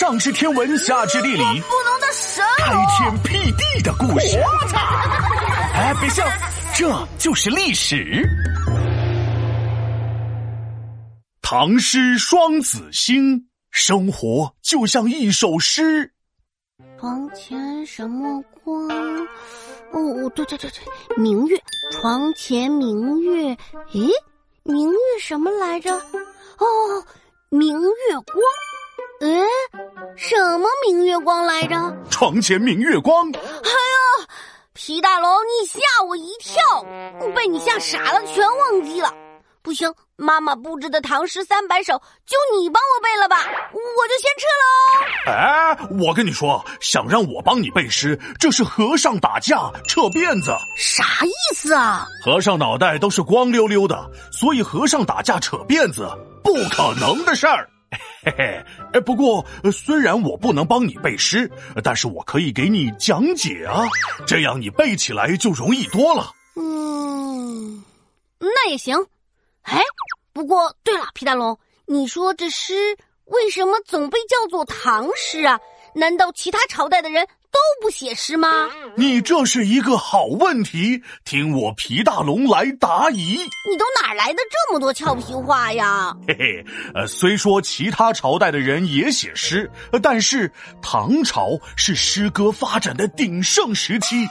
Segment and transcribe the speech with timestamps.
[0.00, 4.40] 上知天文，下知地理，不能的神开天辟地的故事。
[5.76, 6.26] 哎，别笑，
[6.74, 8.26] 这就是历史。
[11.42, 16.10] 唐诗双子星，生活就像一首诗。
[16.98, 18.88] 床前什么光？
[19.92, 20.80] 哦，对对对对，
[21.14, 21.62] 明月。
[21.92, 23.54] 床前明月，
[23.92, 24.10] 咦，
[24.62, 25.94] 明月什么来着？
[25.94, 27.04] 哦，
[27.50, 28.42] 明月光。
[29.20, 29.42] 诶，
[30.22, 31.96] 什么明月光来着？
[32.10, 33.26] 床前明月光。
[33.32, 34.28] 哎呀，
[34.74, 36.84] 皮大龙，你吓我一跳，
[37.34, 39.10] 被你吓傻了，全忘记了。
[39.62, 41.94] 不行，妈妈布置的唐诗三百首，
[42.26, 43.38] 就你帮我背了吧，
[43.72, 45.32] 我就先撤喽。
[45.32, 52.06] 哎，我跟你说，想让我帮你背诗，这是和尚打架扯辫子，啥意思啊？
[52.22, 56.06] 和尚脑袋都是光溜溜的，所以和尚打架扯辫子
[56.44, 57.66] 不可能的事儿。
[58.24, 61.50] 嘿嘿，哎，不过虽然我不能帮你背诗，
[61.82, 63.82] 但是我可以给你讲解啊，
[64.26, 66.32] 这样你背起来就容易多了。
[66.56, 67.82] 嗯，
[68.38, 68.96] 那也行。
[69.62, 69.80] 哎，
[70.32, 75.58] 不过对了，皮大龙，你说这诗为什么总被叫做唐诗啊？
[75.94, 77.26] 难道其他朝代的人
[77.82, 78.68] 不写诗吗？
[78.96, 83.36] 你这是一个好问题，听我皮大龙来答疑。
[83.38, 86.14] 你都哪来的这么多俏皮话呀？
[86.28, 89.70] 嘿嘿，呃，虽说其他朝代的人也写诗，
[90.02, 94.26] 但是唐朝是诗歌发展的鼎盛时期。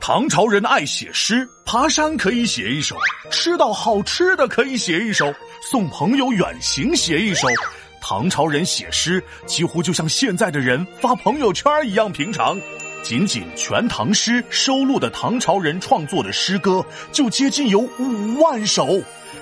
[0.00, 2.96] 唐朝人爱写诗，爬山可以写一首，
[3.30, 5.32] 吃到好吃的可以写一首，
[5.70, 7.46] 送朋友远行写一首。
[8.08, 12.56] 唐朝人写诗几乎就像现在的人发朋友圈一样平常。
[13.02, 18.86] 仅仅《全唐诗》收录的唐朝人创作的诗歌就接近有五万首，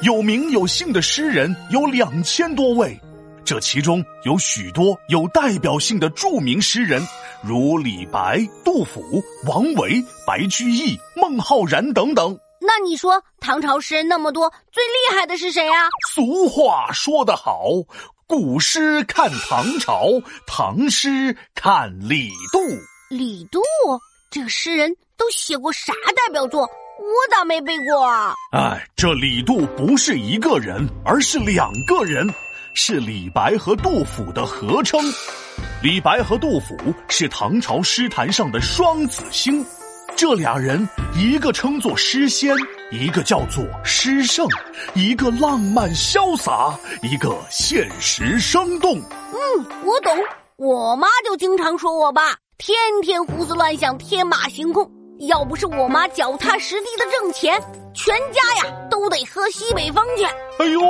[0.00, 2.98] 有名有姓的诗人有两千多位，
[3.44, 7.06] 这其中有许多有代表性的著名诗人，
[7.42, 12.34] 如李白、杜甫、王维、白居易、孟浩然等等。
[12.58, 15.90] 那你说唐朝诗人那么多，最厉害的是谁呀？
[16.08, 17.68] 俗话说得好。
[18.28, 20.08] 古诗看唐朝，
[20.48, 22.58] 唐诗看李杜。
[23.08, 23.60] 李杜
[24.28, 26.62] 这个诗人都写过啥代表作？
[26.62, 28.34] 我咋没背过啊？
[28.50, 32.28] 哎，这李杜不是一个人，而是两个人，
[32.74, 35.00] 是李白和杜甫的合称。
[35.80, 36.76] 李白和杜甫
[37.08, 39.64] 是唐朝诗坛上的双子星。
[40.16, 42.52] 这俩人，一个称作诗仙，
[42.92, 44.46] 一个叫做诗圣，
[44.94, 48.98] 一个浪漫潇洒，一个现实生动。
[48.98, 50.16] 嗯，我懂。
[50.56, 54.88] 我妈就经常说我爸天天胡思乱想，天马行空。
[55.28, 57.60] 要不是我妈脚踏实地的挣钱，
[57.92, 60.24] 全家呀都得喝西北风去。
[60.58, 60.80] 哎呦，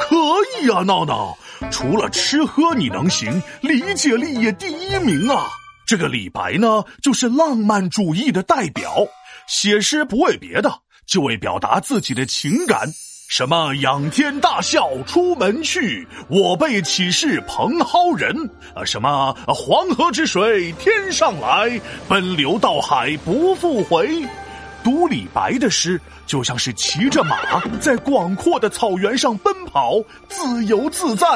[0.00, 0.16] 可
[0.60, 1.36] 以啊，闹闹。
[1.70, 5.46] 除了吃喝你能行，理解力也第一名啊。
[5.86, 9.06] 这个李白呢，就是浪漫主义的代表，
[9.46, 12.88] 写诗不为别的，就为表达自己的情感。
[13.28, 18.48] 什么仰天大笑出门去，我辈岂是蓬蒿人？
[18.72, 24.24] 啊，什么黄河之水天上来，奔流到海不复回。
[24.84, 31.26] 读李白的诗，就像是骑着马在广阔的草原上奔跑，自由自在。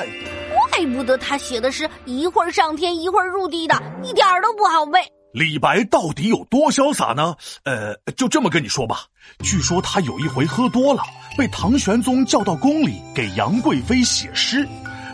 [0.70, 5.00] 怪不得他写的诗一会儿上天一会儿入地的，一点都不好背。
[5.32, 7.34] 李白到底有多潇洒呢？
[7.64, 9.04] 呃，就这么跟你说吧。
[9.42, 11.02] 据说他有一回喝多了，
[11.38, 14.66] 被唐玄宗叫到宫里给杨贵妃写诗。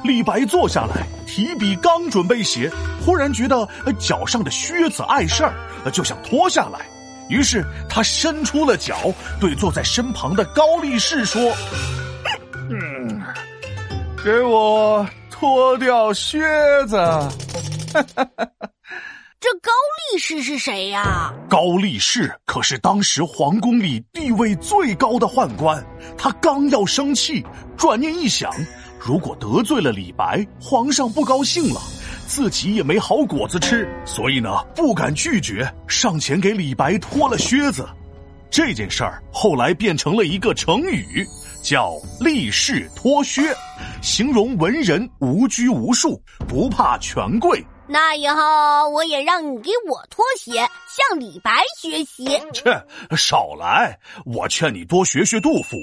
[0.02, 2.70] 李白坐下来提笔刚准备写，
[3.04, 3.68] 忽然觉得
[3.98, 5.52] 脚上的靴子碍事儿，
[5.92, 6.80] 就想脱下来。
[7.28, 11.42] 于是他伸出了脚，对坐在身旁的高力士说
[12.70, 13.22] ：“嗯，
[14.24, 15.06] 给我。”
[15.38, 16.38] 脱掉靴
[16.86, 17.28] 子，哈
[17.92, 18.68] 哈哈哈
[19.38, 19.70] 这高
[20.10, 21.30] 力士是谁呀？
[21.48, 25.84] 高力士可是当时皇宫里地位最高的宦官。
[26.16, 27.44] 他刚要生气，
[27.76, 28.50] 转念一想，
[28.98, 31.80] 如果得罪了李白，皇上不高兴了，
[32.26, 37.86] 自己也没好果子吃，所以呢，不敢拒绝，上前给李白脱了靴子。
[38.50, 41.26] 这件事儿后来变成了一个成语。
[41.62, 43.42] 叫立士脱靴，
[44.00, 47.62] 形容文人无拘无束，不怕权贵。
[47.88, 52.26] 那以后我也让你给我脱鞋，向李白学习。
[52.52, 52.84] 切，
[53.16, 53.98] 少来！
[54.24, 55.76] 我劝你多学学杜甫，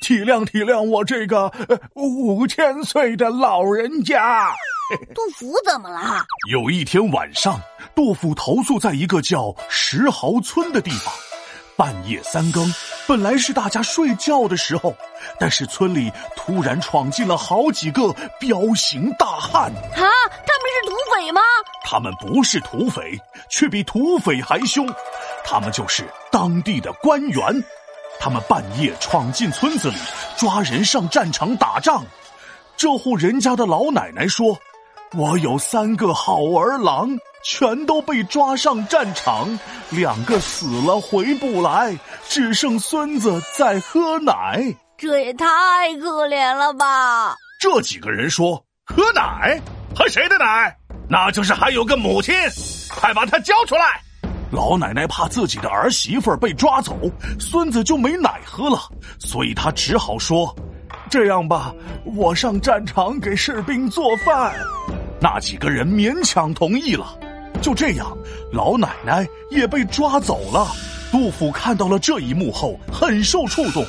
[0.00, 1.52] 体谅体谅我这个
[1.94, 4.50] 五千岁的老人家。
[5.14, 6.24] 杜甫怎么了？
[6.48, 7.60] 有一天晚上，
[7.94, 11.12] 杜甫投宿在一个叫石壕村的地方。
[11.76, 12.70] 半夜三更，
[13.08, 14.94] 本来是大家睡觉的时候，
[15.38, 19.72] 但是村里突然闯进了好几个彪形大汉。
[19.96, 20.04] 啊，
[20.90, 21.40] 土匪吗？
[21.84, 23.16] 他们不是土匪，
[23.48, 24.92] 却比土匪还凶。
[25.44, 27.64] 他们就是当地的官员。
[28.18, 29.96] 他们半夜闯进村子里，
[30.36, 32.04] 抓人上战场打仗。
[32.76, 34.58] 这户人家的老奶奶说
[35.16, 37.08] ：“我有三个好儿郎，
[37.44, 39.56] 全都被抓上战场，
[39.90, 41.96] 两个死了回不来，
[42.28, 44.60] 只剩孙子在喝奶。
[44.98, 45.46] 这也太
[46.00, 49.60] 可怜了吧！”这几个人说：“喝奶？
[49.94, 50.76] 喝谁的奶？
[51.10, 52.32] 那就是还有个母亲，
[52.88, 54.00] 快把他交出来！”
[54.52, 56.96] 老奶奶怕自己的儿媳妇被抓走，
[57.38, 58.80] 孙子就没奶喝了，
[59.18, 60.54] 所以她只好说
[61.10, 61.74] ：“这样吧，
[62.04, 64.54] 我上战场给士兵做饭。”
[65.20, 67.18] 那几个人勉强同意了。
[67.60, 68.16] 就这样，
[68.52, 70.68] 老奶奶也被抓走了。
[71.10, 73.84] 杜甫看到了这一幕后，很受触动，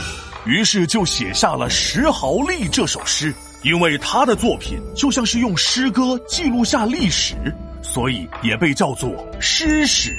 [0.45, 3.33] 于是就写下了《石壕吏》这首诗。
[3.63, 7.35] 因为他的作品就像是用诗歌记录下历史，
[7.83, 10.11] 所以也被叫做诗史。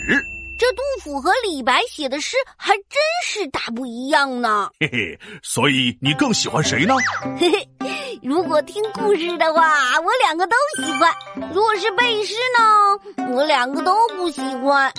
[0.56, 4.70] 这杜甫和李白写的诗还真是大不一样呢。
[4.78, 6.94] 嘿嘿，所以你更喜欢谁呢？
[7.36, 7.50] 嘿
[7.80, 11.12] 嘿，如果听故事的话，我两个都喜欢；
[11.52, 14.92] 如果是背诗呢，我两个都不喜欢。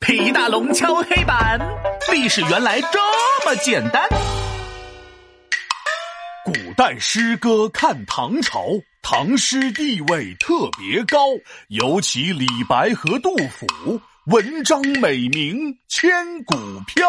[0.00, 1.60] 皮大龙敲黑板，
[2.10, 2.98] 历史原来这
[3.44, 4.08] 么简单。
[6.46, 8.68] 古代诗歌看唐朝。
[9.02, 11.18] 唐诗地位特别高，
[11.70, 16.08] 尤其李白和杜甫，文章美名千
[16.44, 16.54] 古
[16.86, 17.04] 飘。